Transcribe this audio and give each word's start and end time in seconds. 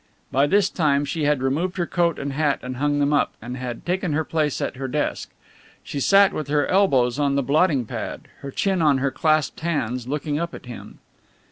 By 0.31 0.47
this 0.47 0.67
time 0.71 1.05
she 1.05 1.25
had 1.25 1.43
removed 1.43 1.77
her 1.77 1.85
coat 1.85 2.17
and 2.17 2.33
hat 2.33 2.57
and 2.63 2.77
hung 2.77 2.97
them 2.97 3.13
up, 3.13 3.33
and 3.39 3.55
had 3.55 3.85
taken 3.85 4.13
her 4.13 4.23
place 4.23 4.59
at 4.59 4.77
her 4.77 4.87
desk. 4.87 5.29
She 5.83 5.99
sat 5.99 6.33
with 6.33 6.47
her 6.47 6.65
elbows 6.65 7.19
on 7.19 7.35
the 7.35 7.43
blotting 7.43 7.85
pad, 7.85 8.21
her 8.39 8.49
chin 8.49 8.81
on 8.81 8.97
her 8.97 9.11
clasped 9.11 9.59
hands, 9.59 10.07
looking 10.07 10.39
up 10.39 10.55
at 10.55 10.65
him. 10.65 10.97